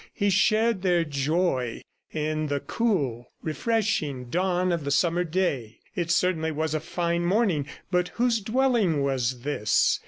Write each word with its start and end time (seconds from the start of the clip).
He 0.15 0.31
shared 0.31 0.81
their 0.81 1.03
joy 1.05 1.83
in 2.11 2.47
the 2.47 2.59
cool 2.59 3.29
refreshing 3.43 4.31
dawn 4.31 4.71
of 4.71 4.83
the 4.83 4.89
summer 4.89 5.23
day. 5.23 5.77
It 5.93 6.09
certainly 6.09 6.51
was 6.51 6.73
a 6.73 6.79
fine 6.79 7.23
morning 7.23 7.67
but 7.91 8.07
whose 8.15 8.39
dwelling 8.41 9.03
was 9.03 9.41
this? 9.41 9.99